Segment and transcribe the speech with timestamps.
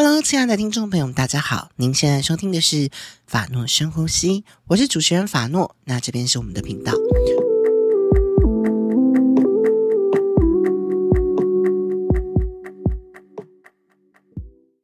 [0.00, 1.70] Hello，亲爱的听众朋友们，大家好！
[1.74, 2.88] 您现在收听的是
[3.26, 5.74] 法诺深呼吸，我是主持人法诺。
[5.86, 6.92] 那这边是我们的频道。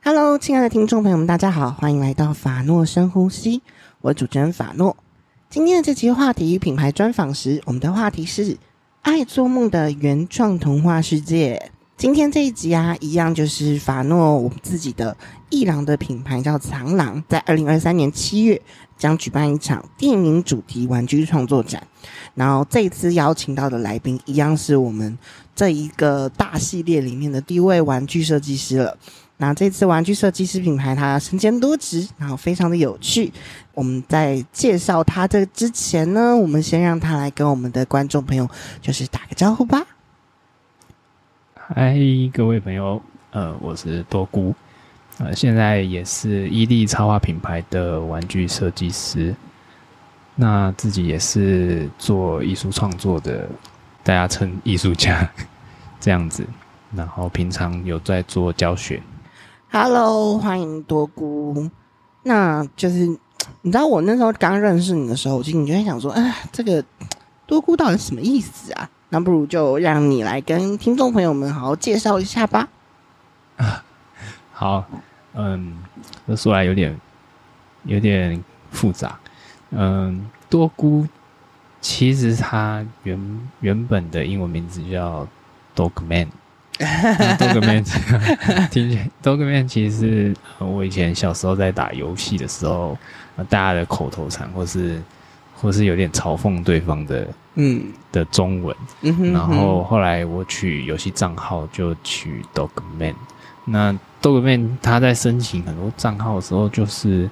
[0.03, 3.63] Hello，亲爱的听众朋友们，大家好，欢迎来到法诺深呼吸，
[4.01, 4.97] 我主持人法诺。
[5.49, 8.59] 今天的这期话题品牌专访时，我们的话题是
[9.03, 11.71] 爱做梦的原创童话世界。
[11.97, 15.17] 今天这一集啊，一样就是法诺我们自己的
[15.49, 18.61] 艺廊的品牌叫藏廊，在二零二三年七月
[18.99, 21.87] 将举办一场电影主题玩具创作展。
[22.35, 25.17] 然后这一次邀请到的来宾，一样是我们
[25.55, 28.99] 这一个大系列里面的第一位玩具设计师了。
[29.37, 33.33] 那这次玩具设计师品牌，它身兼多职，然后非常的有趣。
[33.73, 38.49] 我们在介绍他这之前呢，我们先让他来跟我们的观众朋友
[38.83, 39.85] 就是打个招呼吧。
[41.77, 41.99] 嗨，
[42.33, 43.03] 各位朋友，
[43.33, 44.55] 呃，我是多姑，
[45.19, 49.35] 呃，现在也是伊利插画品牌的玩具设计师，
[50.37, 53.49] 那自己也是做艺术创作的，
[54.05, 55.29] 大家称艺术家
[55.99, 56.47] 这样子，
[56.95, 59.03] 然后平常有在做教学。
[59.73, 61.69] Hello，欢迎多姑。
[62.23, 63.05] 那就是
[63.63, 66.85] 你知道我那时候刚认识你的时候，我心里就会想说，哎，这个
[67.47, 68.89] 多姑到底什么意思啊？
[69.09, 72.69] 那不如就让你来跟听众朋友们好好介绍一下吧。
[73.57, 73.85] 啊，
[74.53, 74.85] 好，
[75.35, 75.77] 嗯，
[76.27, 76.99] 这说来有点
[77.85, 79.19] 有点复杂。
[79.71, 81.07] 嗯，多菇
[81.81, 85.27] 其实它原原本的英文名字叫
[85.77, 86.29] Dogman。
[86.79, 87.85] Dogman
[88.69, 92.99] 听起来，Dogman 其实是我以前小时候在打游戏的时候，
[93.49, 95.01] 大家的口头禅，或是
[95.55, 97.27] 或是有点嘲讽对方的。
[97.57, 103.15] 嗯的中文，嗯哼，然后后来我取游戏账号就取 Dogman。
[103.65, 107.31] 那 Dogman 他在申请很多账号的时候，就是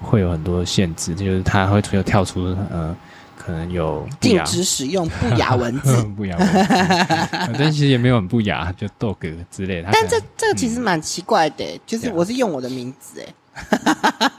[0.00, 2.94] 会有很多限制，就是他会有跳出呃，
[3.36, 6.58] 可能有禁止使用不雅文字， 不雅文字，
[7.58, 9.16] 但其实也没有很不雅，就 Dog
[9.50, 9.88] 之类的。
[9.92, 13.34] 但这这个其实蛮奇怪的，嗯，就是我是用我的名字哎。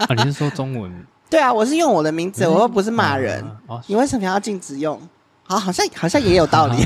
[0.07, 1.05] 啊， 你是说中文？
[1.29, 3.81] 对啊，我是用我的名字，我又不是骂人，嗯。
[3.87, 4.99] 你为什么要禁止用？
[5.47, 6.77] 好，好像好像也有道理。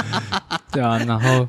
[0.72, 1.48] 对啊，然后，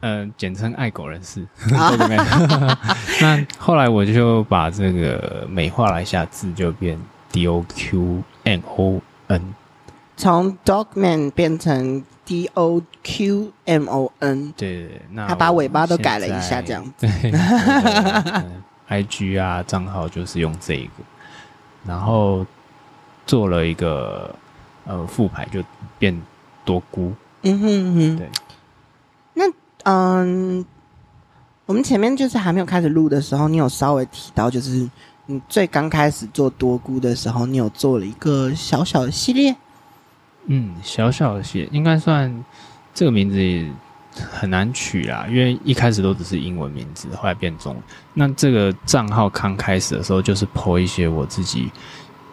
[0.00, 1.46] 嗯、呃，简称爱狗人士。
[3.20, 6.98] 那后来我就把这个美化了一下字，就变
[7.32, 9.54] D O Q M O N，
[10.16, 14.52] 从 Dogman 变成 D O Q M O N。
[14.56, 16.92] 对对对，那他把尾巴都改了一下，这样子。
[17.00, 17.32] 对，
[18.88, 20.92] 对，对，对，I G 啊账号就是用这一个，
[21.86, 22.46] 然后
[23.26, 24.34] 做了一个。
[24.88, 25.60] 呃，副牌就
[25.98, 26.16] 变
[26.64, 27.12] 多菇。
[27.42, 28.30] 嗯哼嗯哼，对。
[29.34, 29.42] 那
[29.82, 30.64] 嗯，
[31.66, 34.88] 我们前面就是还没有开始录的时候，你有稍微提到，就是
[35.26, 39.56] 你最刚开始做多菇的时候，你有做了一个小小的系列。
[40.44, 42.44] 嗯，小小的系列应该算
[42.94, 43.68] 这个名字也
[44.32, 47.82] 很难取啦，因为一开始都只是英文名字，后来变中文。
[48.14, 51.70] 那这个账号刚开始的时候，就是 po 一些我自己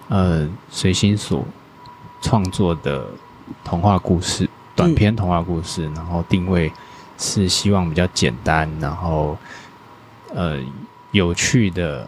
[0.10, 1.46] 呃随心所。
[2.26, 3.06] 创作的
[3.66, 6.72] 童话故事，短篇童话故事，嗯，然后定位
[7.18, 9.38] 是希望比较简单，然后
[10.34, 10.58] 呃
[11.12, 12.08] 有趣的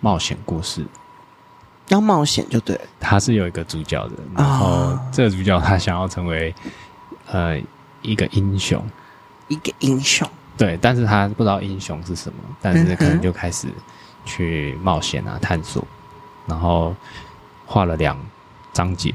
[0.00, 0.84] 冒险故事。
[1.86, 6.52] 要冒险就对了，他是有一个主角的，然后这个主角他想要成为
[7.30, 7.56] 呃
[8.00, 8.84] 一个英雄，
[9.48, 13.68] 一个英雄，对，但是他不知道英雄是什么，但是可能就开始
[14.24, 15.84] 去冒险啊探索，
[16.46, 16.94] 然后
[17.66, 18.18] 画了两
[18.72, 19.12] 章节。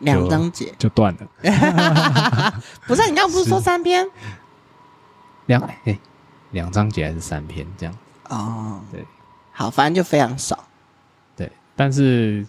[0.00, 1.26] 两章节就断了，
[2.86, 3.02] 不是？
[3.10, 4.08] 你刚刚不是说三篇？
[5.46, 5.98] 两哎，
[6.52, 7.92] 两章节还是三篇这样？
[8.28, 9.04] 哦，对，
[9.50, 10.62] 好，反正就非常少。
[11.34, 12.46] 对，但是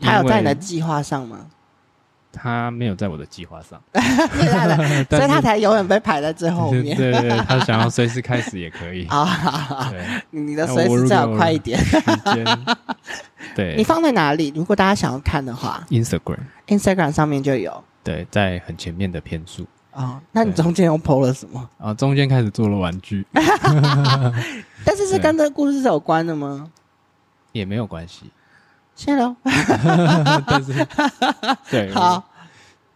[0.00, 1.46] 他有在你的计划上吗？
[2.40, 3.80] 他没有在我的计划上，
[5.10, 6.96] 所以他才永远被排在最后面。
[6.96, 9.88] 对，对对，他想要随时开始也可以 啊。
[9.90, 11.78] 对，你的随时最好快一点。
[13.54, 14.52] 对，你放在哪里？
[14.54, 17.84] 如果大家想要看的话，Instagram，Instagram 上面就有。
[18.04, 19.66] 对，在很前面的篇数。
[19.92, 21.68] 哦，那你中间又 po 了什么？
[21.78, 23.26] 啊，中间开始做了玩具。
[24.84, 26.70] 但是是跟这个故事是有关的吗？
[27.52, 28.30] 也没有关系。
[28.94, 29.34] 谢喽。
[30.46, 30.86] 但是，
[31.70, 32.22] 对，好。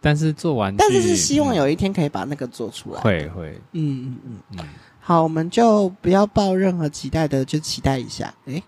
[0.03, 3.01] 但是做完，但是是希望有一天可以把那个做出来。
[3.01, 4.69] 会会，嗯嗯嗯嗯。
[4.99, 8.35] 好，我们就不要抱任何期待的，就期待一下。
[8.47, 8.63] 哎、欸，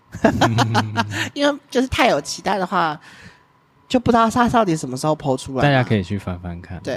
[1.35, 2.99] 因为就是太有期待的话，
[3.87, 5.61] 就不知道他到底什么时候 po 出来。
[5.61, 6.79] 大家可以去翻翻看。
[6.81, 6.95] 对，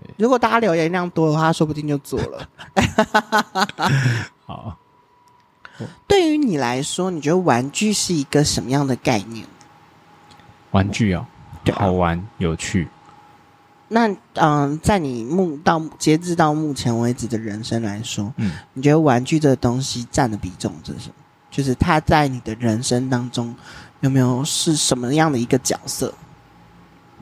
[0.00, 2.48] 对，如果大家留言量多的话，说不定就做了。
[4.46, 4.76] 好，
[6.06, 9.46] 对于你来说，你觉得玩具是一个什么样的概念？
[10.70, 11.26] 玩具哦，
[11.72, 12.88] 好玩有趣。
[13.88, 21.14] 那嗯、呃，在你目到截至到目前为止的人生来说，嗯，你觉得玩具这个东西占的比重是什么？
[21.50, 23.54] 就是它在你的人生当中
[24.00, 26.12] 有没有是什么样的一个角色？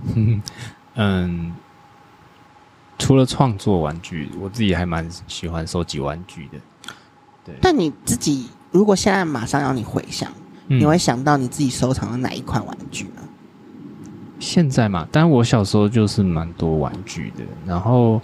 [0.96, 1.54] 嗯，
[2.98, 6.58] 除了创作玩具，我自己还蛮喜欢收集玩具的。
[7.44, 10.30] 对，但你自己如果现在马上要你回想，
[10.66, 13.22] 嗯、你会想到你自己收藏的哪一款玩具呢？
[14.38, 18.20] 现在嘛，但我小时候就是蛮多玩具的，然后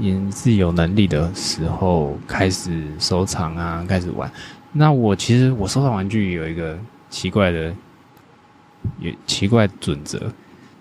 [0.00, 4.30] 也自己有能力的时候开始收藏啊，开始玩。
[4.72, 6.78] 那我其实我收藏玩具有一个
[7.08, 7.72] 奇怪的，
[8.98, 10.20] 也奇怪准则，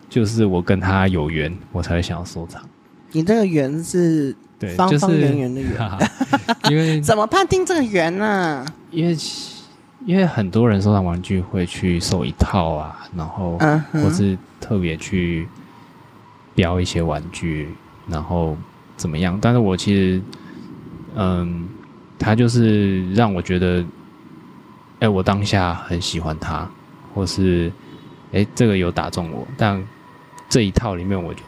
[0.09, 2.61] 就是我跟他有缘，我才会想要收藏。
[3.11, 4.35] 你这个缘是
[4.75, 5.71] 方方圆圆的圆，
[6.63, 8.65] 就是、因为 怎么判定这个缘呢？
[8.91, 9.15] 因为。
[10.05, 13.57] 因为很多人收藏玩具会去收一套啊，然后
[13.91, 15.47] 或是特别去
[16.53, 17.69] 标一些玩具，
[18.07, 18.55] 然后
[18.95, 19.37] 怎么样？
[19.41, 20.21] 但是我其实，
[21.15, 21.67] 嗯，
[22.19, 23.83] 他就是让我觉得，
[24.99, 26.69] 哎，我当下很喜欢他，
[27.15, 27.71] 或是
[28.31, 29.83] 哎，这个有打中我，但
[30.47, 31.41] 这一套里面我就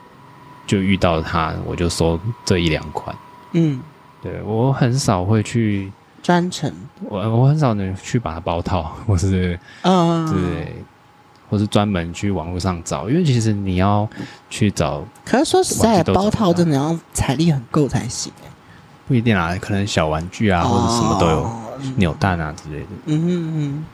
[0.65, 3.15] 就遇到他，我就收这一两款。
[3.51, 3.79] 嗯，
[4.23, 5.91] 对，我很少会去。
[6.27, 6.69] 专程，
[7.09, 10.75] 我我很少能去把它包套， 或是嗯，对，
[11.49, 14.05] 或是专门去网络上找，因为其实你要
[14.49, 18.33] 去找，可是说实在，包套真的要财力很够才行。
[19.07, 21.49] 不一定啊，可能小玩具啊，或者什么都有，
[21.95, 22.87] 扭蛋啊之类的。
[23.05, 23.85] 嗯嗯嗯，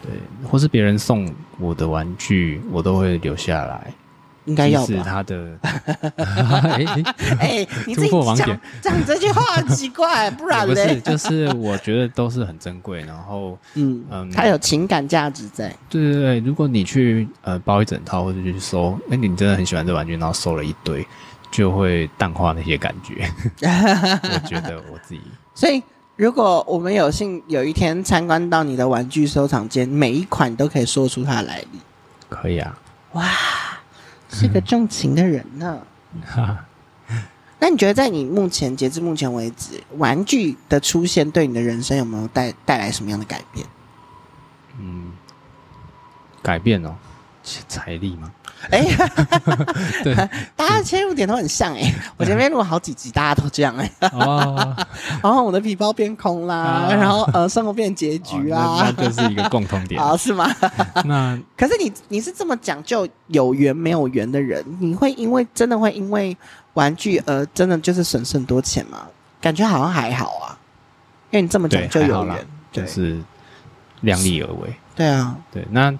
[0.00, 0.12] 对，
[0.48, 1.28] 或是别人送
[1.58, 3.92] 我的玩具，我都会留下来。
[4.46, 5.56] 应该要是他的，
[7.38, 10.74] 哎、欸，你自己讲讲这句话很奇怪，不然呢？
[10.74, 15.74] 不是，就是我觉得都是很珍贵，然后嗯嗯，它有情感价值在。
[15.88, 21.06] 对对对，如果你去呃包一整套或者去收，哎、欸，你真的很喜欢这玩具，然后收了一堆，
[21.50, 23.26] 就会淡化那些感觉。
[23.62, 25.20] 我觉得我自己。
[25.54, 25.82] 所以，
[26.16, 31.78] 如果我们有幸有一天参观到你的玩具收藏间，每一款都可以说出它的来历。
[32.28, 32.78] 可以啊。
[33.12, 33.24] 哇。
[34.34, 35.80] 是个重情的人呢。
[36.26, 36.64] 哈
[37.60, 43.66] 那你觉得，在你目前截至目前为止，玩具的出现对你的人生有没有带带来什么样的改变？
[44.78, 45.12] 嗯，
[46.42, 46.94] 改变哦，
[47.42, 48.30] 财力吗？
[48.70, 48.96] 哎、欸，
[50.04, 50.14] 对，
[50.56, 51.94] 大家切入点都很像哎、欸。
[52.16, 54.08] 我前面录了好几集，大家都这样哎、欸。
[54.08, 54.76] 哦，
[55.22, 60.00] 然后我的皮包变空啦，哦、然后呃，生活变结局啦、哦那，那就是一个共同点。
[60.00, 60.48] 哦，是吗？
[61.04, 66.36] 那可是你你是这么讲究有缘没有缘的人，你会因为真的会因为
[66.74, 69.06] 玩具而真的就是省很多钱吗？
[69.40, 70.56] 感觉好像还好啊，
[71.30, 73.20] 因为你这么讲究有缘，就是
[74.00, 74.74] 量力而为。
[74.96, 75.92] 对啊，对，那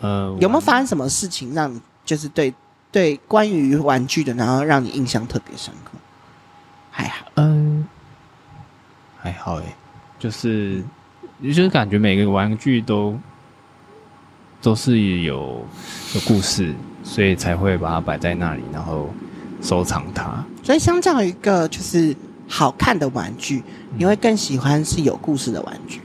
[0.00, 1.80] 呃，有没有发生什么事情让你？
[2.04, 2.52] 就是对
[2.90, 5.92] 对，关于玩具的，然后让你印象特别深刻，
[6.90, 7.86] 还好，嗯，
[9.18, 9.64] 还好诶，
[10.18, 10.82] 就是，
[11.42, 13.18] 就是感觉每个玩具都
[14.60, 15.64] 都是有
[16.14, 19.08] 有故事，所以才会把它摆在那里，然后
[19.62, 20.44] 收藏它。
[20.62, 22.14] 所以，相较于一个就是
[22.46, 23.62] 好看的玩具，
[23.96, 26.00] 你会更喜欢是有故事的玩具。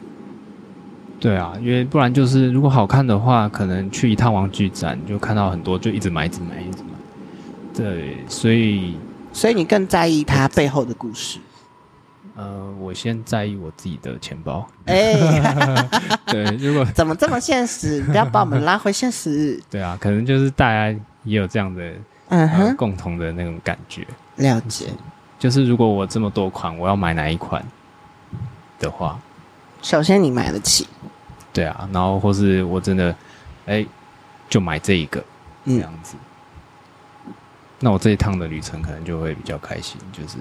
[1.20, 6.90] 对啊，因为不然就是如果好看的话，可能去一趟玩具展就看到很多，就一直买，一直买，一直买。
[7.74, 8.98] 对，所以
[9.34, 11.40] 所以你更在意它背后的故事。
[12.36, 14.68] 呃，我先在意我自己的钱包。
[14.86, 15.16] 哎，
[16.28, 18.00] 对，如果怎么这么现实？
[18.04, 19.60] 不要把我们拉回现实。
[19.72, 21.94] 对啊，可能就是大家也有这样的
[22.30, 24.06] 嗯哼、呃、共同的那种感觉。
[24.36, 24.86] 了解。
[25.40, 27.66] 就是如果我这么多款，我要买哪一款
[28.80, 29.20] 的话。
[29.82, 30.88] 首先，你买得起，
[31.58, 33.16] 对啊，然后或是我真的，
[33.66, 33.84] 哎，
[34.48, 35.24] 就买这一个，
[35.66, 36.16] 这样子，
[37.26, 37.34] 嗯、
[37.80, 40.38] 那我这一趟的旅程可能就会比较开心，就是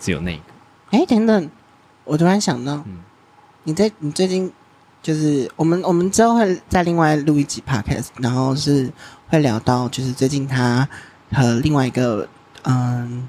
[0.00, 0.44] 只有那一个。
[0.92, 1.50] 哎，等等，
[2.04, 3.02] 我突然想到，嗯，
[3.64, 4.50] 你在你最近
[5.02, 8.90] 就是我们我们之后会再另外录一集 podcast，然后是
[9.28, 10.88] 会聊到就是最近他
[11.32, 12.26] 和另外一个
[12.62, 13.28] 嗯。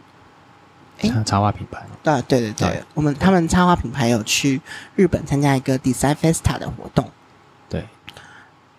[1.00, 4.60] 诶插画品牌对对对对，对我们他们插画品牌有去
[4.96, 7.08] 日本参加一个 Design Festa 的活动。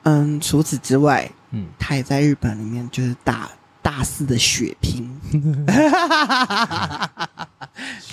[0.08, 3.48] 对，嗯，除此之外，嗯，他也在日本里面就是大
[3.82, 5.08] 大肆的血拼，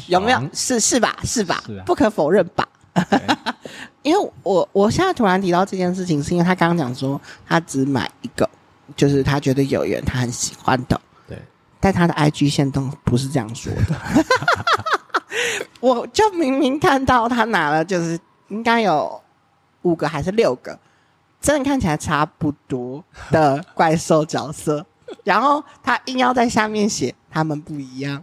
[0.08, 0.50] 有没有？
[0.54, 1.18] 是是吧？
[1.24, 1.64] 是吧？
[1.66, 2.68] 是啊、不可否认吧？
[3.10, 3.20] 对
[4.04, 8.48] 因为我我现在突然提到这件事情，是因为他刚刚讲说他只买一个，
[8.96, 11.00] 就是他觉得有缘，他很喜欢的。
[11.28, 11.38] 对，
[11.80, 14.26] 但他的 IG 线都不是这样说的，
[15.82, 18.18] 我就明明看到他拿了，就是
[18.50, 19.20] 应该有
[19.82, 20.78] 五个还是六个，
[21.46, 24.84] 真的看起来差不多的怪兽角色，
[25.24, 28.18] 然后他硬要在下面写他们不一样，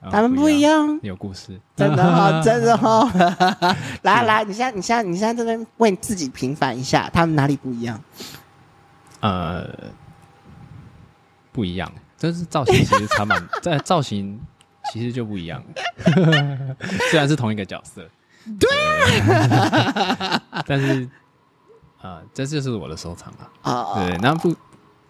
[0.00, 3.10] 哦、他们不一样，有故事，真的哦， 真的哦，
[4.02, 8.00] 来来，你现在你现在你现在这边为自己平反一下，他们哪里不一样？
[9.18, 9.68] 呃，
[11.50, 14.40] 不一样，就是造型其实差蛮，在造型
[14.92, 15.60] 其实就不一样，
[17.10, 18.08] 虽然是同一个角色，
[18.60, 18.68] 对，
[20.68, 21.08] 但是
[22.00, 24.54] 啊、呃，这就是我的收藏啊，哦，对，那不，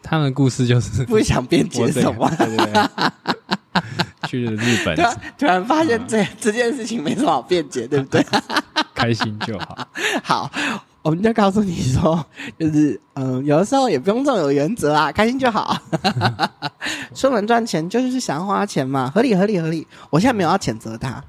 [0.02, 3.80] 他们的故事就是 不想辩解什么，对对对，
[4.28, 4.96] 去了日本，
[5.38, 8.24] 突然发现这、嗯、这件事情没什么好辩解，对不对？
[8.94, 9.88] 开心就好，
[10.22, 10.50] 好。
[11.02, 12.22] 我们就告诉你说，
[12.58, 15.74] 就是嗯，有的时候也不用这么有原则啊，开心就好。
[17.14, 19.86] 出门赚钱就是想要花钱嘛，合理合理合理。
[20.10, 21.22] 我现在没有要谴责他，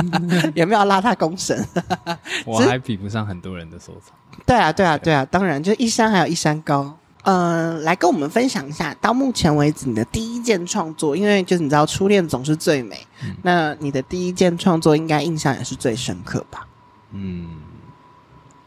[0.56, 1.62] 也没有要拉他公审。
[2.46, 4.14] 我还比不上很多人的收藏。
[4.46, 6.96] 对啊，对啊，对啊，当然，就一山还有一山高。
[7.24, 16.66] 嗯、呃，来跟我们分享一下，到目前为止你的第一件创作，因为就是你知道初恋总是最美，嗯、那你的第一件创作应该印象也是最深刻吧？
[17.12, 17.46] 嗯。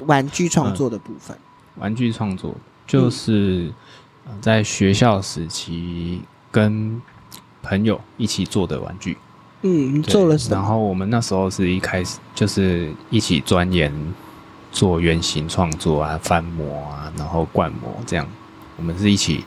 [0.07, 2.55] 玩具创作的部分，嗯、玩具创作
[2.85, 3.71] 就是
[4.41, 7.01] 在学校时期跟
[7.61, 9.17] 朋友一起做的玩具。
[9.61, 10.55] 嗯，做了什么？
[10.55, 13.93] 然后我们那时候是一开始就是一起钻研
[14.71, 18.27] 做原型创作啊、翻模啊，然后灌模这样。
[18.75, 19.45] 我们是一起，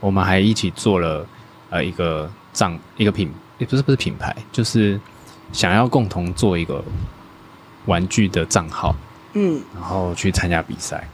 [0.00, 1.26] 我们还一起做了
[1.70, 5.00] 呃一个账一个品，也不是不是品牌，就是
[5.52, 6.84] 想要共同做一个
[7.86, 8.94] 玩具的账号。
[9.34, 11.06] 嗯，然后去参加比赛。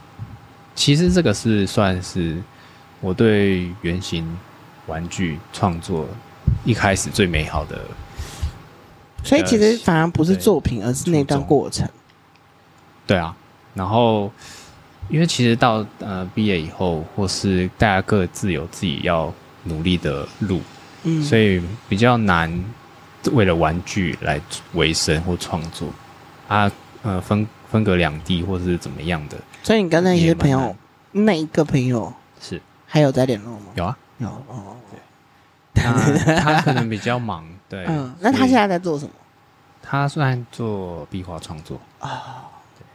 [0.75, 2.37] 其实这个是算是
[3.01, 4.25] 我对原型
[4.87, 6.07] 玩具创作
[6.63, 7.81] 一开始最美好的。
[9.23, 11.87] 所以其实反而不是作品，而是那段过程。
[13.05, 13.35] 对啊，
[13.73, 14.31] 然后
[15.09, 19.33] 因为其实到呃毕业以后，或是大家各自有自己要
[19.65, 20.61] 努力的路，
[21.03, 22.63] 嗯，所以比较难
[23.33, 24.39] 为了玩具来
[24.73, 25.89] 维生或创作
[26.47, 26.71] 啊，
[27.01, 27.47] 呃分。
[27.69, 29.37] 分隔两地，或是怎么样的？
[29.63, 30.75] 所以你跟那些朋友，
[31.11, 32.11] 那一个朋友
[32.41, 33.65] 是还有在联络吗？
[33.75, 34.75] 有啊，有哦。
[35.73, 37.85] 对，他他可能比较忙， 对。
[37.87, 39.11] 嗯，那他现在在做什么？
[39.81, 42.43] 他算做壁画创作啊。
[42.77, 42.85] 对。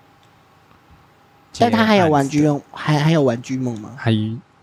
[1.59, 3.93] 但他还有玩具梦，还还有玩具梦吗？
[3.97, 4.13] 还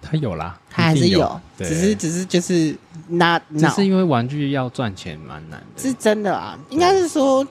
[0.01, 2.75] 他有啦，他还是有，只是只是就是
[3.07, 7.47] 那只是因为玩具要赚钱蛮难的，是真的啊，应该是说。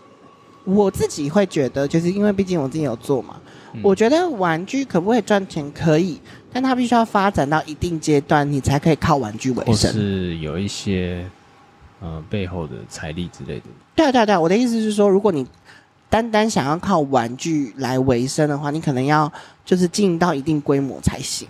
[0.74, 3.36] 我自己会觉得，就是因为毕竟我自己有做嘛，
[3.72, 5.70] 嗯、我觉得玩具可不可以赚钱？
[5.72, 6.20] 可以，
[6.52, 9.90] 但它必须要发展到一定阶段，你才可以靠玩具为生。
[9.92, 11.24] 或是有一些
[12.00, 13.66] 呃背后的财力之类的。
[13.94, 15.46] 对啊对啊对啊，我的意思是说，如果你
[16.08, 19.30] 单单想要靠玩具来维生的话，你可能要
[19.64, 21.46] 就是经营到一定规模才行。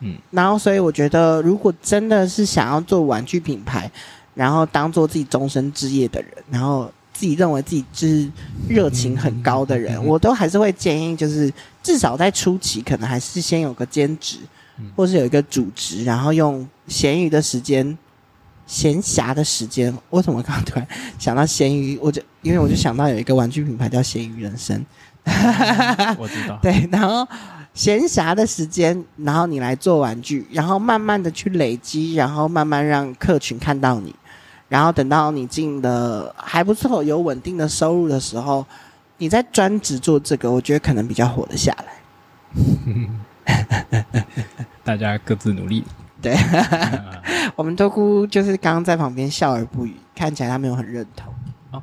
[0.00, 3.90] 嗯，然后所以我觉得，如果真的是想要做玩具品牌，
[4.34, 6.90] 然后当做自己终身职业的人，然后。
[7.18, 8.30] 自己认为自己是
[8.68, 14.36] 热情很高的人，我都还是会建议，就是至少在初期，可能还是先有个兼职，
[14.94, 17.98] 或是有一个主职，然后用闲余的时间、
[18.68, 19.92] 闲暇的时间。
[20.10, 20.86] 为什么刚刚突然
[21.18, 21.98] 想到闲余？
[21.98, 24.86] 我就因为我就想到有一个玩具品牌叫闲余人生，
[26.16, 26.56] 我知道。
[26.62, 27.26] 对，然后
[27.74, 34.14] 闲暇的时间，然后你来做玩具，然后慢慢的去累积，然后慢慢让客群看到你。
[34.68, 38.64] 然后等到你进的还不错，有稳定的收入的时候，
[39.16, 41.94] 你再专职做这个，我觉得可能比较活得下来。
[44.84, 45.84] 大家各自努力。
[46.20, 46.36] 对，
[47.54, 51.32] 我们多姑就是刚刚在旁边笑而不语，看起来他没有很认同。
[51.70, 51.82] 哦，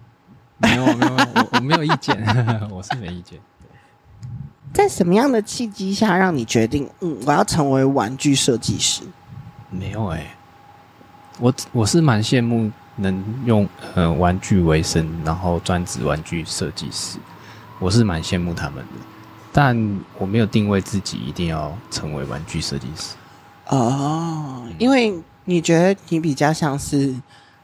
[0.57, 2.15] 没有没有，我我没有意见，
[2.69, 3.39] 我是没意见。
[4.73, 9.03] 在什么样的契机下让你决定，嗯，我要成为玩具设计师？
[9.69, 10.35] 没有哎、欸。
[11.39, 17.17] 我我是蛮羡慕能用呃玩具为生，然后专职玩具设计师，
[17.79, 18.91] 我是蛮羡慕他们的，
[19.51, 23.15] 但我没有定位自己一定要成为玩具设计师。
[23.67, 25.13] 哦，因为
[25.43, 27.13] 你觉得你比较像是，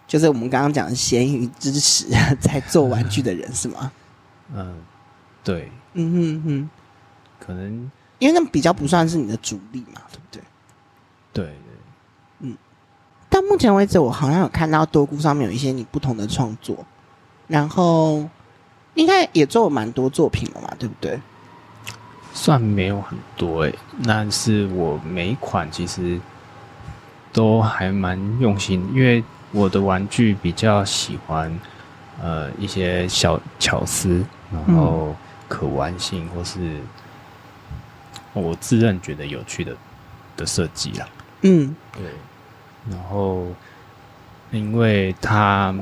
[0.06, 2.08] 就是我们刚刚讲的咸鱼知识
[2.42, 3.92] 在做玩具的人是吗？
[4.54, 4.76] 嗯，
[5.44, 6.70] 对，嗯哼哼，
[7.40, 10.42] 可能因为那比较不算是你的主力嘛，对不对？
[11.34, 11.56] 对。
[13.32, 16.78] 到目前为止，我好像有看到多菇上面有一些你不同的创作，
[17.48, 18.28] 然后
[18.94, 21.18] 应该也做了蛮多作品了嘛，对不对？
[22.34, 26.20] 算没有很多诶、欸，但是我每一款其实
[27.32, 31.58] 都还蛮用心，因为我的玩具比较喜欢
[32.22, 35.16] 呃一些小巧思，然后
[35.48, 36.82] 可玩性，或是
[38.34, 39.76] 我自认觉得有趣的
[40.36, 41.08] 的设计啦。
[41.44, 42.04] 嗯，对。
[42.90, 43.46] 然后，
[44.52, 45.74] 因为它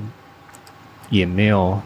[1.10, 1.79] 也没有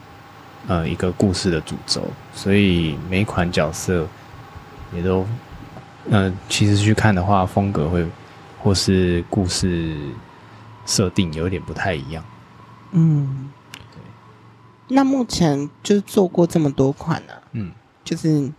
[0.67, 2.01] 呃一个故事的主轴，
[2.33, 4.07] 所以每一款角色
[4.91, 5.25] 也都，
[6.09, 8.05] 呃，其实去看的话，风格会
[8.61, 9.95] 或是故事
[10.85, 12.23] 设定有点不太一样。
[12.91, 13.51] 嗯，
[14.87, 17.71] 那目前就是做过这么多款呢、啊，嗯，
[18.03, 18.51] 就是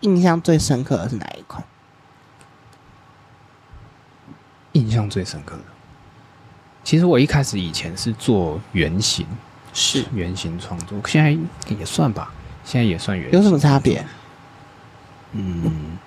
[0.00, 1.62] 印象最深刻的是哪一款？
[4.72, 5.62] 印象最深刻的，
[6.82, 9.26] 其实我一开始以前是做原型，
[9.74, 11.30] 是原型创作，现在
[11.74, 12.32] 也算吧，
[12.64, 13.38] 现在也算原型。
[13.38, 14.04] 有什么差别？
[15.32, 15.98] 嗯，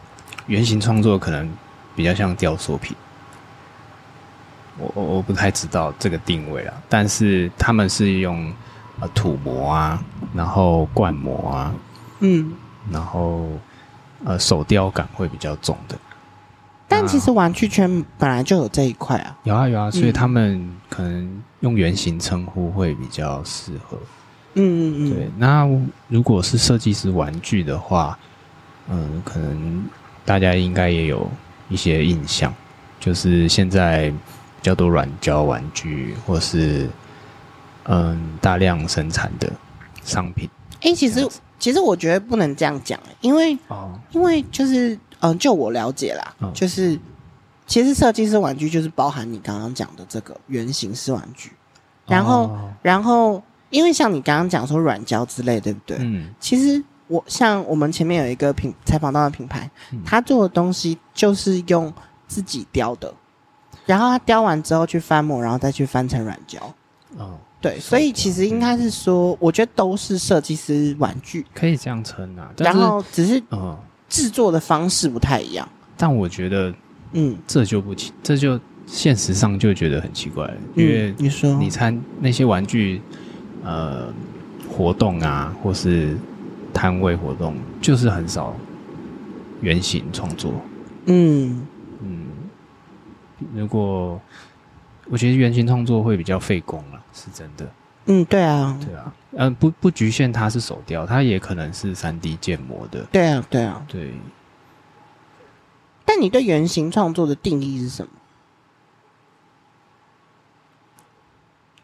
[0.47, 1.49] 原型创作可能
[1.95, 2.95] 比较像雕塑品，
[4.77, 8.53] 我我我不太知道这个定位啦，但是他们是用
[8.99, 10.03] 呃土模啊，
[10.33, 11.73] 然后灌模啊，
[12.19, 12.53] 嗯，
[12.91, 13.47] 然后
[14.23, 15.97] 呃手雕感会比较重的。
[16.97, 23.97] 但其实玩具圈本来就有这一块啊，有啊有啊，所以他们可能用原型称呼会比较适合。
[24.53, 25.29] 嗯嗯嗯，对。
[25.37, 25.69] 那
[26.07, 28.17] 如果是设计师玩具的话，
[28.89, 29.83] 嗯，可能
[30.23, 31.29] 大家应该也有
[31.67, 32.53] 一些印象，
[32.97, 34.15] 就是现在比
[34.61, 36.87] 较多软胶玩具，或是
[37.83, 39.51] 嗯大量生产的
[40.01, 40.49] 商品。
[40.75, 41.27] 哎、欸，其实
[41.59, 44.97] 其实我觉得不能这样讲，因为哦，因为就是。
[45.21, 46.99] 嗯，就我了解啦，嗯、就是
[47.65, 51.51] 其实设计师玩具就是包含你刚刚讲的这个原型式玩具，
[52.05, 55.97] 然后、哦、然后因为像你刚刚讲说软胶之类，对不对？
[55.99, 61.91] 嗯，其实我像我们前面有一个品采访到的品牌，嗯、他做的东西就是用
[62.27, 63.11] 自己雕的，
[63.85, 66.59] 然后他雕完之后去翻模，然后再去翻成软胶。
[67.17, 72.51] 哦，对，所以其实应该是说，嗯、我觉得都是设计师玩具，可以这样称啊。
[72.57, 73.75] 然后只是嗯。
[74.07, 76.73] 制作的方式不太一样，但我觉得，
[77.13, 80.51] 嗯，这就不奇，这就现实上就觉得很奇怪。
[80.75, 81.53] 因为你说。
[81.55, 83.01] 你参那些玩具，
[83.63, 84.13] 呃，
[84.69, 86.15] 活动啊，或是
[86.73, 88.55] 摊位活动，就是很少
[89.61, 90.53] 原型创作，
[91.05, 91.65] 嗯。
[92.01, 92.27] 嗯，
[93.55, 94.19] 如果
[95.09, 97.67] 我觉得原型创作会比较费工了，是真的，
[98.05, 99.13] 嗯，对啊，对啊。
[99.37, 103.03] 嗯，不不局限它是手雕，它也可能是三 D 建模的。
[103.11, 104.13] 对啊，对啊，对。
[106.05, 108.11] 但你对原型创作的定义是什么？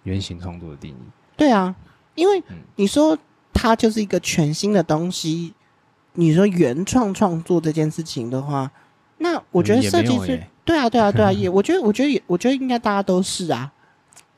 [0.04, 0.98] 原型创作的定义？
[1.36, 1.76] 对啊，
[2.16, 2.42] 因为
[2.78, 3.18] 你说
[3.52, 5.54] 它就是一个全新的东西，
[6.14, 8.72] 你说原创创作这件事情的话，
[9.18, 13.74] 那我觉得设计师，对啊，对啊，对啊，也 我觉得，我觉得也，我觉得应该大家都是啊。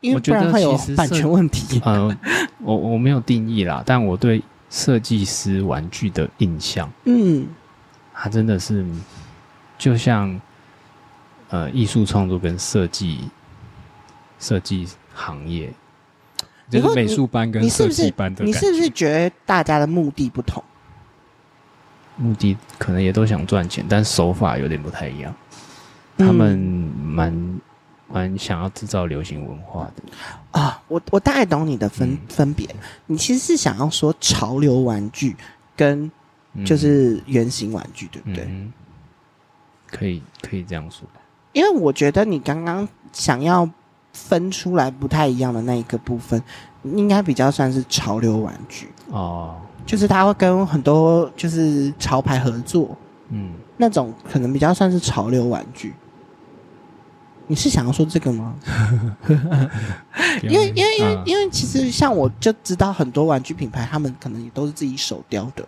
[0.04, 1.82] 因为不然会有版权问题。
[1.86, 2.16] 嗯，
[2.60, 7.48] 我我没有定义啦，但我对设计师玩具的印象，嗯，
[8.14, 8.86] 他真的是
[9.78, 10.40] 就像
[11.50, 13.30] 呃艺术创作跟设计
[14.40, 15.72] 设计行业，
[16.70, 20.62] 就是美术班跟设计班的你，你是不是觉得大家的目的不同？
[22.18, 25.34] 目的可能也都想赚钱，但手法有点不太一样。
[26.18, 27.62] 他们蛮。
[28.14, 32.70] 嗯蛮想要制造流行文化的啊，我我大概懂你的分、嗯、分别。
[33.08, 35.36] 你其实是想要说潮流玩具
[35.76, 36.10] 跟
[36.64, 38.46] 就是圆形玩具，嗯、对不对？
[38.48, 38.74] 嗯、
[39.90, 41.08] 可以可以这样说。
[41.54, 43.68] 因为我觉得你刚刚想要
[44.12, 46.40] 分出来不太一样的那一个部分，
[46.84, 52.96] 应该比较算是潮流玩具哦，就是他会跟很多就是潮牌合作，
[53.30, 55.96] 嗯，那种可能比较算是潮流玩具。
[57.48, 58.56] 你是想要说这个吗？
[60.44, 65.68] 因为因为因为因为其实像我就知道很多玩具品牌，他们可能也都是自己手雕的，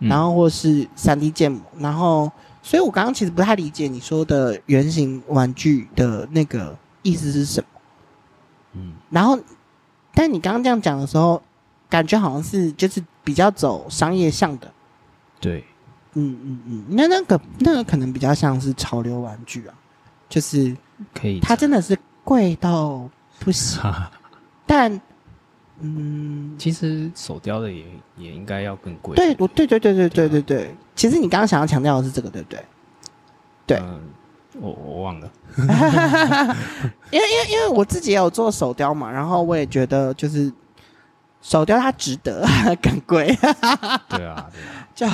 [0.00, 2.30] 嗯、然后或是三 D 建模，然后
[2.62, 7.66] 所以我刚刚其实不太理解你说的圆形玩具的那个意思是什么。
[8.74, 9.38] 嗯，然后
[10.12, 11.42] 但你刚刚这样讲的时候，
[11.88, 14.70] 感觉好像是就是比较走商业向的。
[15.40, 15.64] 对，
[16.12, 19.74] 嗯嗯嗯，那那个那个可能比较像是潮流玩具啊，
[20.28, 20.76] 就是。
[21.14, 23.08] 可以，它真的是贵到
[23.40, 23.80] 不行，
[24.66, 25.00] 但
[25.80, 27.84] 嗯，其实手雕的也
[28.16, 29.16] 也应该要更贵。
[29.16, 32.64] 对，我对对对对对对对，其实你刚刚想要强调的是这个，对不对？
[33.66, 33.82] 对，
[34.60, 35.30] 我我忘了，
[37.10, 40.52] 因为因为因为我自己也有做手雕嘛，然后我也觉得就是
[41.42, 42.46] 手雕它值得
[42.80, 43.36] 更贵。
[43.36, 44.50] 对啊，对啊，
[44.94, 45.06] 就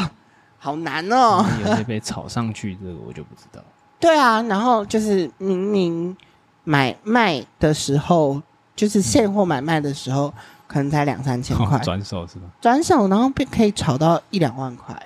[0.59, 3.63] 好难哦，有些被炒上去，这个我就不知道。
[4.01, 6.17] 对啊，然后就是明明
[6.65, 8.41] 买卖的时候，
[8.75, 10.33] 就是现货买卖的时候，
[10.67, 12.47] 可能才两三千块，转手是吧？
[12.61, 14.97] 转手，然后便可以炒到一两万块。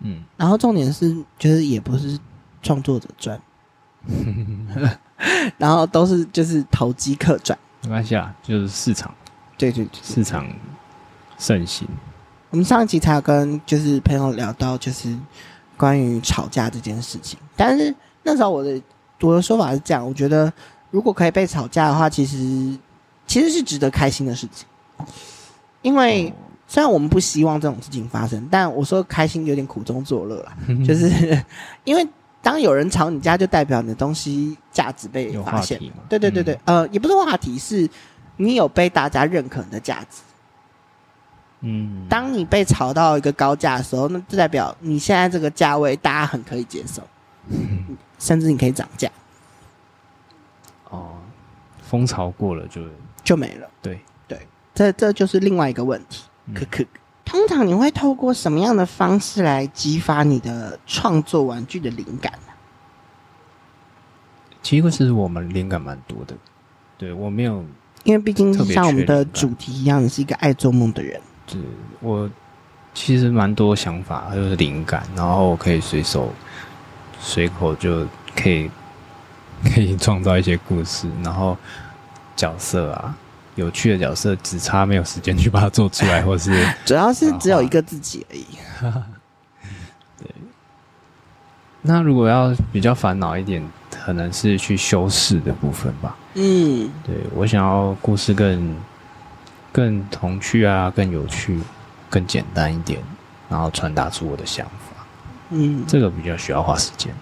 [0.00, 2.18] 嗯，然后重点是，就是也不是
[2.62, 3.40] 创作者赚，
[5.58, 7.56] 然后都是就是投机客赚。
[7.82, 9.14] 没关系啊，就是市场，
[9.58, 10.46] 对对对，市场
[11.38, 11.86] 盛行。
[12.48, 15.16] 我们上一集才有跟就是朋友聊到，就是
[15.76, 17.38] 关于吵架这件事情。
[17.54, 17.94] 但是
[18.30, 18.80] 那时候我的
[19.20, 20.52] 我的说法是这样，我觉得
[20.90, 22.36] 如果可以被吵架的话，其实
[23.26, 24.66] 其实是值得开心的事情，
[25.82, 26.32] 因为。
[26.72, 30.52] 虽然我们不希望这种事情发生，但我说开心有点苦中作乐啦，
[30.86, 31.10] 就是
[31.82, 32.08] 因为
[32.40, 35.80] 当有人吵你家，就代表你的东西价值被发现。
[36.08, 37.90] 对对对对，嗯、呃，也不是话题，是
[38.36, 40.22] 你有被大家认可的价值。
[41.62, 47.02] 嗯，当你被炒到一个高价的时候，那就代表你现在这个价位大家很可以接受，
[47.48, 49.10] 嗯、 甚至你可以涨价。
[50.90, 51.14] 哦，
[51.82, 52.82] 风潮过了就
[53.24, 53.68] 就没了。
[53.82, 56.22] 对对，这这就是另外一个问题。
[56.54, 56.84] 可可，
[57.24, 62.52] 通常你会透过什么样的方式来激发你的创作玩具的灵感呢？
[64.62, 66.36] 其实，其实我们灵感蛮多的。
[66.98, 67.64] 对，我没有，
[68.04, 71.20] 因为毕竟像我们的主题一样，你是一个爱做梦的人。
[71.46, 71.58] 对，
[72.00, 72.28] 我
[72.92, 76.30] 其实蛮多想法，就是灵感，然后可以随手
[77.20, 78.70] 随口就可以
[79.62, 81.56] 可以 创造一些故事，然后
[82.34, 83.14] 角色啊。
[83.56, 88.46] 有趣的角色，只差没有时间去把它做出来，或是 主要是只有一个自己而已。
[90.18, 90.30] 对。
[91.82, 96.16] 那如果要比较烦恼一点，可能是去修饰的部分吧。
[96.34, 98.76] 嗯，对，我想要故事更
[99.72, 101.60] 更童趣啊，更有趣，
[102.08, 103.02] 更简单一点，
[103.50, 104.72] 然后传达出我的想法。
[105.50, 107.12] 嗯，这个比较需要花时间。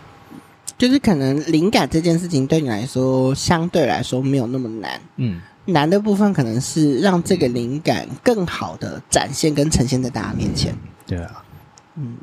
[0.76, 5.00] 就是可能灵感这件事情对你来说，相对来说没有那么难。
[5.16, 5.40] 嗯。
[5.66, 10.74] 难的部分可能是让这个灵感更好的展现跟呈现在大家面前。
[11.06, 11.44] 对啊，
[11.96, 12.16] 嗯。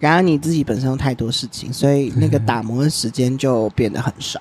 [0.00, 4.40] 然而你自己本身有太多事情，所以那个打磨的时间就变得很少。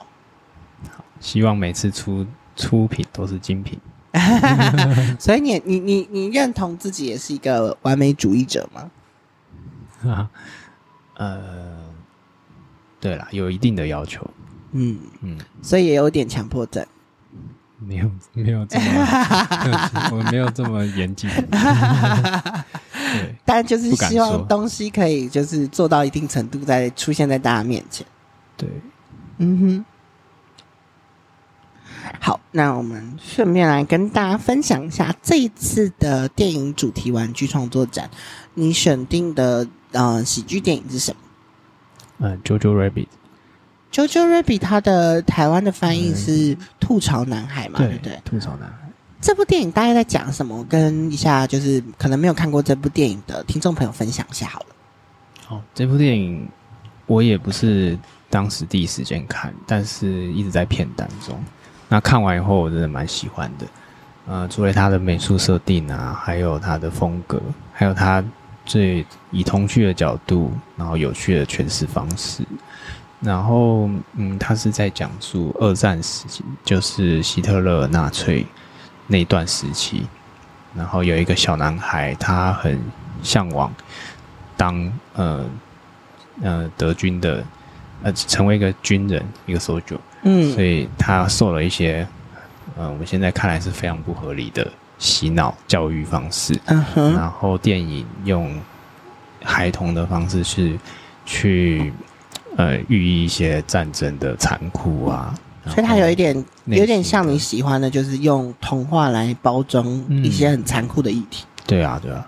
[0.96, 3.78] 好，希望每次出出品都是精品。
[5.20, 8.90] 所以你你你你认同自己也是一个完美主义者吗？
[10.04, 10.30] 啊，
[11.16, 11.78] 呃，
[13.00, 14.26] 对啦，有一定的要求。
[14.72, 16.86] 嗯嗯，所以也有点强迫症。
[17.82, 21.30] 没有没有这么， 我没有这么严谨。
[21.52, 28.06] 对，但就是希望东西可以就是做到一定程度，再出现在大家面前。
[28.58, 28.68] 对，
[29.38, 29.86] 嗯哼。
[32.20, 38.10] 好，那我们顺便来跟大家分享一下这一次的电影主题玩具创作展，
[38.56, 41.18] 你选定的呃喜剧电影是什么？
[42.20, 43.08] 嗯，Jojo Rabbit。
[43.92, 47.80] Jojo Rabbit，它的台湾的翻译是吐槽男孩嘛？
[47.80, 48.20] 对不对？
[48.24, 48.76] 吐槽男孩。
[49.22, 50.58] 这部电影大概在讲什么？
[50.58, 54.66] 我跟一下就是可能没有看过这部电影的听众朋友分享一下好了。
[55.50, 56.48] 哦，这部电影
[57.06, 57.98] 我也不是
[58.30, 61.38] 当时第一时间看，但是一直在片单中。
[61.88, 63.66] 那看完以后，我真的蛮喜欢的。
[64.28, 67.42] 呃，除了它的美术设定啊，还有它的风格，
[67.74, 68.24] 还有它
[68.70, 72.44] 最以童趣的角度，然后有趣的诠释方式。
[73.20, 78.46] 然后，嗯，他是在讲述二战时期，就是希特勒纳粹
[79.08, 80.06] 那段时期。
[80.76, 82.80] 然后有一个小男孩，他很
[83.24, 83.74] 向往
[84.56, 85.50] 当呃
[86.44, 87.44] 呃德军的
[88.04, 89.98] 呃成为一个军人，一个 soldier。
[90.22, 92.08] 嗯，所以他受了一些
[92.78, 96.56] 呃我们现在看来是非常不合理的洗脑教育方式。
[96.66, 97.14] 嗯哼。
[97.16, 98.56] 然后电影用
[99.44, 100.80] 孩童的方式去
[101.26, 101.92] 去。
[102.58, 105.34] 呃，寓意一些战争的残酷啊，
[105.68, 106.36] 所以它有一点，
[106.66, 111.46] 有点像你喜欢的，就是用童话来包装一些很残酷的议题。
[111.46, 111.64] 嗯。
[111.68, 112.28] 对啊，对啊。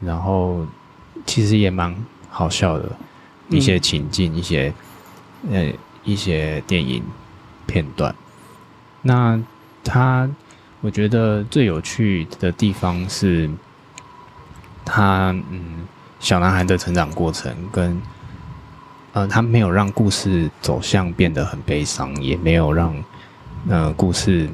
[0.00, 0.66] 然后
[1.26, 1.94] 其实也蛮
[2.28, 2.90] 好笑的，
[3.50, 4.74] 一些情境，嗯、一些
[5.52, 7.04] 呃一些电影
[7.66, 8.12] 片段。
[9.02, 9.40] 那
[9.84, 10.28] 他，
[10.82, 13.48] 我觉得最有趣的地方是，
[14.84, 15.86] 他嗯，
[16.20, 17.98] 小男孩的成长过程跟。
[19.14, 22.96] 呃，他没有让故事走向变得很悲伤，也没有让
[23.68, 24.48] 呃故事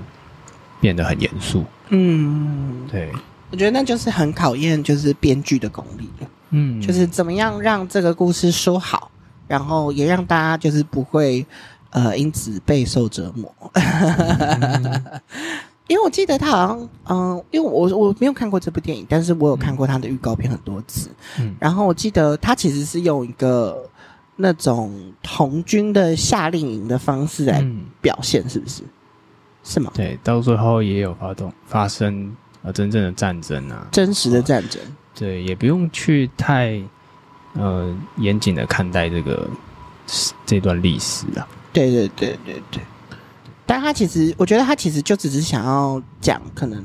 [0.81, 1.65] 变得很严肃。
[1.91, 3.13] 嗯，对，
[3.53, 6.11] 我觉得那就是很考验就是编剧的功力。
[6.51, 9.13] 嗯，就是怎么样让这个故事说好，
[9.47, 11.47] 然后也让大家就是不会
[11.91, 13.55] 呃因此备受折磨。
[13.75, 15.21] 嗯、
[15.89, 21.11] 因为我记得他好像嗯、呃，因为我我没有看过这部电影，但是我有看过他的预告片很多次。
[21.41, 23.85] 嗯，然后我记得他其实是用一个。
[24.41, 27.61] 那种童军的夏令营的方式来
[28.01, 28.85] 表现，是不是？
[28.85, 28.87] 嗯、
[29.65, 29.91] 是吗？
[29.93, 34.81] 对，到最后也有发动发生呃真正的战争啊，真实的战争。
[35.13, 36.81] 对，也不用去太
[37.55, 39.45] 呃严谨的看待这个
[40.47, 41.43] 这段历史啊。
[41.73, 42.81] 对对对对对。
[43.69, 46.83] 但他其实，我觉得他其实就只是想要讲，可能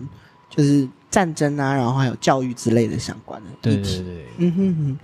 [0.50, 4.00] 就是战争啊，然后还有教育之类的相关的议题。
[4.00, 4.26] 对对对。
[4.40, 5.00] 嗯哼哼，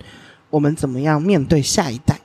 [0.50, 2.20] 我们怎么样面对下一代？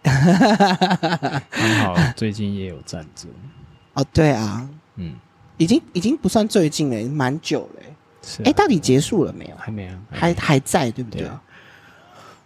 [1.49, 3.31] 刚好最近也有战争。
[3.95, 5.15] 哦，对啊，嗯，
[5.55, 7.81] 已经已经不算最近了，蛮久了。
[8.21, 8.45] 是、啊。
[8.45, 9.55] 哎，到底结束了没有？
[9.55, 11.21] 还没有，还还在，对不对？
[11.21, 11.41] 对啊、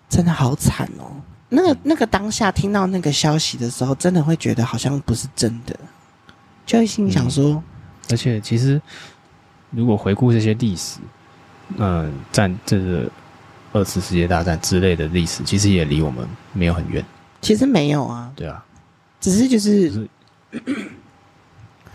[0.07, 1.19] 真的好惨哦。
[1.49, 5.75] 那个那个当下听到那个消息的时候，真的会觉得好像不是真的。
[6.69, 7.63] 就会心里想说、嗯，
[8.11, 8.79] 而且其实
[9.71, 10.99] 如果回顾这些历史，
[11.77, 13.11] 嗯、呃，战这个
[13.73, 17.03] 二次世界大战之类的历史，其实也离我们没有很远。
[17.41, 18.63] 其实没有啊，对啊，
[19.19, 20.07] 只是就是，是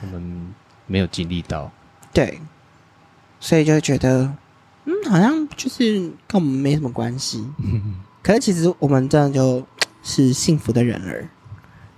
[0.01, 0.53] 我们
[0.89, 1.71] 没有经历到，
[2.13, 2.41] 对，
[3.39, 4.25] 所以就觉得，
[4.87, 7.47] 嗯，好像就是跟我们没什么关系。
[8.25, 9.65] 可是其实我们这样就
[10.03, 11.29] 是幸福的人儿，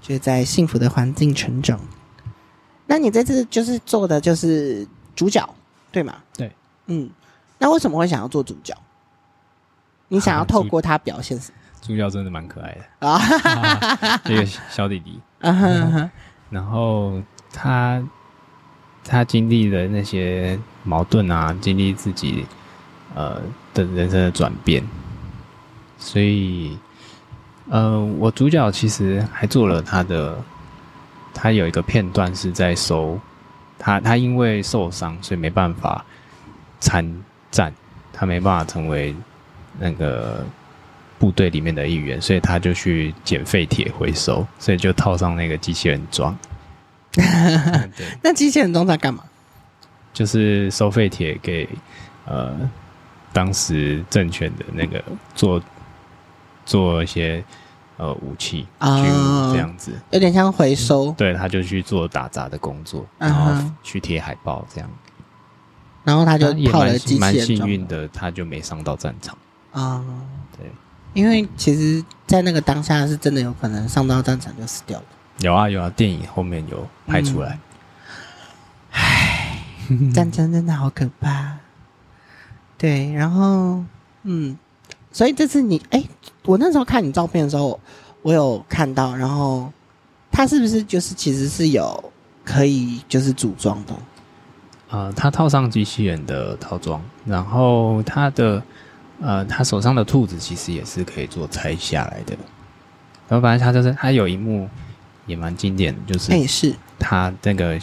[0.03, 1.81] 就是在幸福的环境成长。
[2.87, 5.49] 那你这次就是做的就是主角，
[5.91, 6.15] 对吗？
[6.37, 6.51] 对，
[6.87, 7.11] 嗯，
[7.59, 8.77] 那为什么会想要做主角？
[10.09, 11.59] 你想要透过他表现什么？
[11.83, 15.21] 主角真的蛮可爱的啊， 这个小弟弟
[16.51, 17.21] 然后
[17.53, 18.03] 他
[19.05, 22.47] 他经历了那些矛盾啊，经历自己
[23.15, 23.41] 呃
[23.75, 24.83] 的人生的转变，
[25.99, 26.79] 所以
[27.69, 30.41] 呃，我主角其实还做了他的。
[31.37, 33.21] 他有一个片段是在收
[33.79, 36.03] 他，他因为受伤，所以没办法
[36.81, 37.07] 参
[37.51, 37.71] 战，
[38.11, 39.15] 他没办法成为
[39.79, 40.43] 那个
[41.19, 46.37] 部队里面的一员，所以他就去捡废铁回收， 所以就套上那个机器人装。
[47.13, 49.23] 对，那机器人装在干嘛？
[50.15, 51.69] 就是收废铁给
[52.25, 52.59] 呃
[53.35, 55.63] 当时政权的那个做
[56.65, 57.45] 做一些。
[57.99, 59.05] 呃，武器军
[59.53, 61.07] 这样子，哦，有点像回收。
[61.07, 64.91] 嗯、对，他就去做打杂的工作，然后去贴海报这样。
[66.05, 67.19] 然后他就套了机器。
[67.19, 69.35] 蛮幸运的，他就没上到战场。
[69.73, 70.05] 啊、哦，
[70.59, 70.71] 对，
[71.15, 75.05] 因为其实，在那个当下是真的有可能上到战场就死掉了。
[75.39, 77.59] 有啊有啊，电影后面有拍出来。
[78.93, 79.63] 唉，
[80.15, 81.57] 战争真的好可怕。
[82.77, 83.83] 对，然后
[84.25, 84.59] 嗯。
[85.13, 86.05] 所以这次你哎，
[86.47, 87.79] 我那时候看你照片的时候，
[88.23, 89.71] 我有看到，然后
[90.31, 92.13] 它是不是就是其实是有
[92.45, 93.95] 可以就是组装的？
[94.89, 98.63] 呃，他套上机器人的套装，然后他的
[99.21, 102.37] 呃，他手上的兔子其实也是可以做拆下来的。
[103.29, 104.69] 然后反正他就是他有一幕
[105.27, 107.77] 也蛮经典的，就是哎是他那个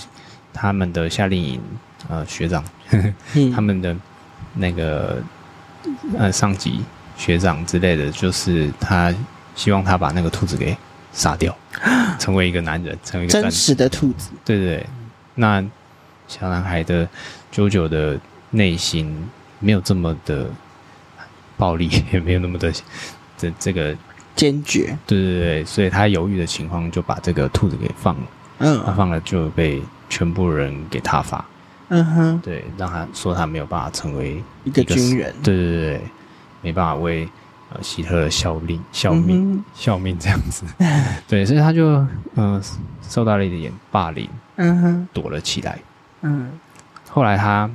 [0.53, 1.61] 他们的夏令营
[2.07, 2.63] 呃学长
[3.53, 3.93] 他们的
[4.53, 5.21] 那个
[6.17, 6.79] 呃上级。
[7.23, 9.13] 学长之类的，就是他
[9.55, 10.75] 希望他把那个兔子给
[11.13, 11.55] 杀掉，
[12.19, 14.31] 成为一个男人，成为一个真实的兔子。
[14.43, 14.87] 对对对，
[15.35, 15.63] 那
[16.27, 17.07] 小男孩的
[17.53, 19.15] JoJo 的内心
[19.59, 20.49] 没有这么的
[21.55, 22.73] 暴力， 也没有那么的
[23.37, 23.95] 这这个
[24.35, 24.93] 坚决。
[25.07, 28.21] 对对对，所以他犹豫的情况就把这个兔子给放了。
[28.59, 31.45] 嗯，他放了就被全部人给挞伐。
[31.87, 35.33] 嗯哼，对，让他说他没有办法成为一个，一个军人。
[35.41, 36.01] 对对对。
[36.63, 37.29] 没办法为
[37.71, 40.65] 呃希特勒效力、效命、嗯、效命这样子，
[41.27, 41.97] 对，所以他就
[42.35, 42.61] 嗯、呃、
[43.07, 45.77] 受到了一点霸凌，嗯哼，躲了起来，
[46.21, 46.49] 嗯，
[47.09, 47.69] 后来他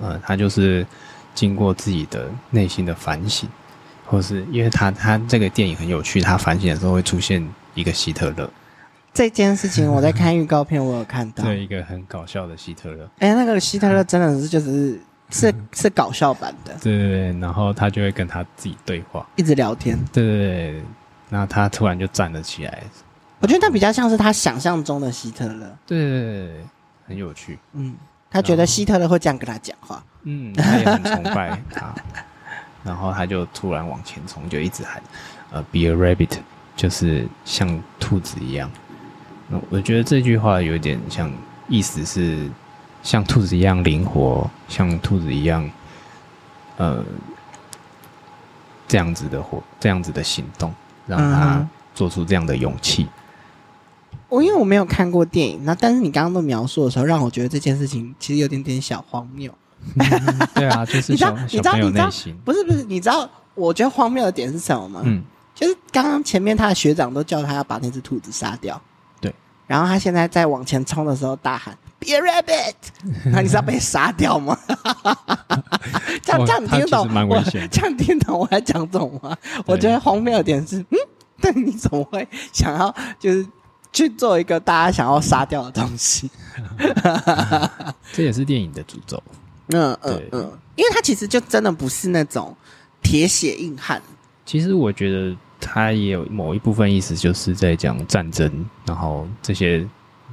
[0.00, 0.86] 呃他就是
[1.34, 3.48] 经过自己的内心的反省，
[4.06, 7.42] 或是因为他他这个电影很有趣，他反省的时候会出现
[7.74, 8.50] 一个希特勒，
[9.14, 15.00] 这件事情我在看预告片，我有看到， 对，一个很搞笑的希特勒，哎，那个希特勒真的是就是。
[15.30, 20.82] 是是搞笑版的，对对对，然后他就会跟他自己对话，一直聊天，对对对，
[21.28, 22.82] 然后他突然就站了起来，
[23.40, 26.64] 我觉得他比较像是他想象中的希特勒，对对对，
[27.06, 27.94] 很有趣，嗯，
[28.30, 31.94] 他觉得希特勒会这样跟他讲话，嗯，他也很崇拜他，
[32.82, 35.02] 然后他就突然往前冲，就一直喊，
[35.50, 36.38] 呃，be a rabbit，
[36.74, 38.70] 就是像兔子一样，
[39.48, 41.30] 那我觉得这句话有点像，
[41.68, 42.50] 意思是。
[43.02, 45.68] 像兔子一样灵活，像兔子一样，
[46.76, 47.02] 呃，
[48.86, 50.74] 这样子的活，这样子的行动，
[51.06, 53.08] 让他做出这样的勇气。
[54.28, 59.52] 我、嗯、因为我没有看过电影，那但是你刚刚的描述的时候，让我觉得这件事情其实有点点小荒谬。
[59.94, 65.00] 嗯、 对啊，就是小你知道，你知道，内心不是不是，你知道我觉得荒谬的点是什么吗？
[65.04, 65.22] 嗯，
[65.54, 68.78] 就是刚刚前面他的学长都叫他要把那只兔子杀掉，
[69.20, 69.32] 对，
[69.66, 71.76] 然后他现在在往前冲的时候大喊。
[72.00, 72.74] Be a rabbit，
[73.26, 74.56] 那你是要被杀掉吗？
[76.22, 77.10] 这样这样你听懂？
[77.10, 77.68] 蛮危险。
[77.70, 79.36] 这样听懂我在讲什么吗？
[79.66, 80.98] 我觉得荒谬的点是，嗯，
[81.40, 83.44] 但你怎么会想要就是
[83.92, 86.30] 去做一个大家想要杀掉的东西？
[88.12, 89.20] 这也是电影的诅咒。
[89.70, 92.56] 嗯嗯嗯，因为他其实就真的不是那种
[93.02, 94.00] 铁血硬汉。
[94.46, 99.84] 其实我觉得他也有某一部分意思，就是在讲战争，然后这些。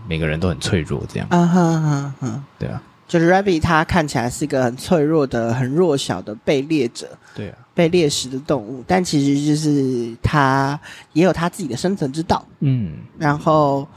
[0.07, 1.27] 每个人都很脆弱，这样。
[1.29, 2.43] 啊哈哈哈！
[2.59, 7.17] 对啊，就是 Rabbit，它看起来是一个很脆弱的、很弱小的被猎者。
[7.35, 10.79] 对啊，被猎食的动物，但其实就是它
[11.13, 12.45] 也有它自己的生存之道。
[12.61, 13.87] 嗯，然后，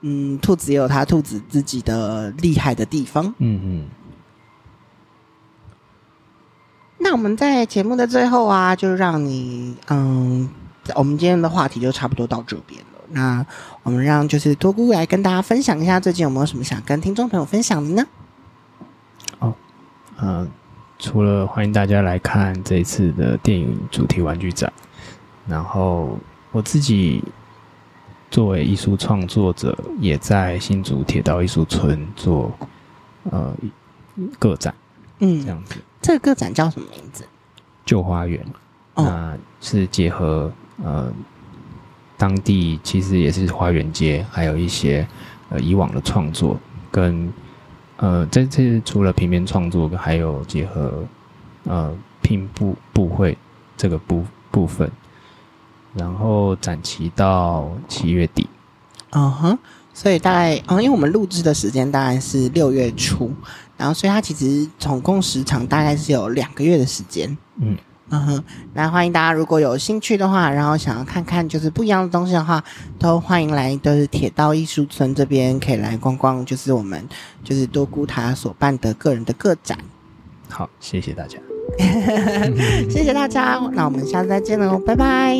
[0.00, 3.26] 嗯，兔子也有它兔子自己的厉害的地方。
[3.38, 3.88] 嗯嗯。
[6.98, 10.50] 那我们在节目的最后啊，就让你，嗯，
[10.96, 12.86] 我们今天的话题就差不多到这边了。
[13.10, 13.46] 那
[13.88, 18.06] 我们让就是多姑来跟大家分享一下，最近有没有什么想跟听众朋友分享的呢？
[19.38, 19.54] 哦，
[20.18, 20.48] 嗯、呃，
[20.98, 24.70] 除了欢迎大家来看这一次的电影主题玩具展，
[25.46, 26.18] 然后
[26.52, 27.24] 我自己
[28.30, 32.52] 作为艺术创作者，也在新竹铁道艺术村做
[33.30, 33.56] 呃
[34.38, 34.74] 个展，
[35.20, 35.76] 嗯，这样子。
[36.02, 37.24] 这个个展叫什么名字？
[37.86, 38.44] 旧花园，
[38.96, 40.52] 那、呃、是结合
[40.84, 41.10] 呃。
[42.18, 45.06] 当地其实也是花园街，还有一些
[45.48, 46.58] 呃以往的创作，
[46.90, 47.32] 跟
[47.96, 51.04] 呃这次除了平面创作，还有结合
[51.62, 53.38] 呃拼布布绘
[53.76, 54.90] 这个部部分，
[55.94, 58.48] 然后展期到七月底。
[59.10, 59.58] 嗯哼，
[59.94, 63.32] 所以大概嗯，因为我们录制的时间大概是六月初，
[63.76, 67.38] 然后所以它其实总共时长大概是有两个月的时间。
[67.60, 67.76] 嗯。
[68.10, 72.62] 嗯哼，那欢迎大家，如果有兴趣的话，然后想要看看就是不一样的东西的话，
[72.98, 77.06] 都欢迎来就是铁道艺术村这边可以来逛逛，就是我们
[77.44, 79.78] 就是多孤他所办的个人的个展。
[80.48, 81.38] 好，谢谢大家，
[82.88, 85.36] 谢谢大家，那我们下次再见喽，拜拜。